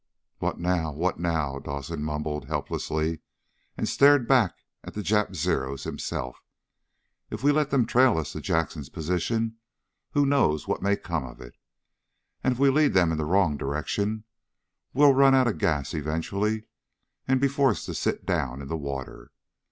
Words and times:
"What 0.39 0.59
now, 0.59 0.91
what 0.91 1.19
now?" 1.19 1.59
Dawson 1.59 2.01
mumbled 2.01 2.45
helplessly, 2.45 3.19
and 3.77 3.87
stared 3.87 4.27
back 4.27 4.55
at 4.83 4.95
the 4.95 5.03
Jap 5.03 5.35
Zeros 5.35 5.83
himself. 5.83 6.39
"If 7.29 7.43
we 7.43 7.51
let 7.51 7.69
them 7.69 7.85
trail 7.85 8.17
us 8.17 8.31
to 8.31 8.41
Jackson's 8.41 8.89
position, 8.89 9.57
who 10.13 10.25
knows 10.25 10.67
what 10.67 10.81
may 10.81 10.95
come 10.97 11.23
of 11.23 11.39
it? 11.39 11.55
And 12.43 12.51
if 12.53 12.57
we 12.57 12.71
lead 12.71 12.93
them 12.95 13.11
in 13.11 13.19
the 13.19 13.25
wrong 13.25 13.57
direction, 13.57 14.23
we'll 14.91 15.13
run 15.13 15.35
out 15.35 15.45
of 15.47 15.59
gas 15.59 15.93
eventually, 15.93 16.63
and 17.27 17.39
be 17.39 17.47
forced 17.47 17.85
to 17.85 17.93
sit 17.93 18.25
down 18.25 18.59
in 18.63 18.69
the 18.69 18.77
water. 18.77 19.29